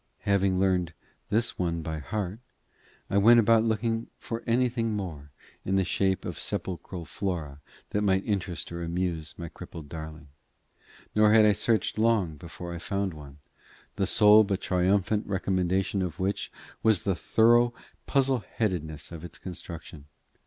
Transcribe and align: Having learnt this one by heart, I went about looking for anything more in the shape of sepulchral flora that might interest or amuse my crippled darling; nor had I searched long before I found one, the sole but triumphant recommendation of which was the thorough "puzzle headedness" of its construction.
Having 0.21 0.59
learnt 0.59 0.93
this 1.29 1.59
one 1.59 1.83
by 1.83 1.99
heart, 1.99 2.39
I 3.07 3.19
went 3.19 3.39
about 3.39 3.63
looking 3.63 4.07
for 4.17 4.41
anything 4.47 4.93
more 4.93 5.29
in 5.63 5.75
the 5.75 5.83
shape 5.83 6.25
of 6.25 6.39
sepulchral 6.39 7.05
flora 7.05 7.61
that 7.91 8.01
might 8.01 8.25
interest 8.25 8.71
or 8.71 8.81
amuse 8.81 9.35
my 9.37 9.47
crippled 9.47 9.89
darling; 9.89 10.29
nor 11.13 11.33
had 11.33 11.45
I 11.45 11.53
searched 11.53 11.99
long 11.99 12.35
before 12.37 12.73
I 12.73 12.79
found 12.79 13.13
one, 13.13 13.37
the 13.95 14.07
sole 14.07 14.43
but 14.43 14.59
triumphant 14.61 15.27
recommendation 15.27 16.01
of 16.01 16.19
which 16.19 16.51
was 16.81 17.03
the 17.03 17.13
thorough 17.13 17.71
"puzzle 18.07 18.39
headedness" 18.55 19.11
of 19.11 19.23
its 19.23 19.37
construction. 19.37 20.05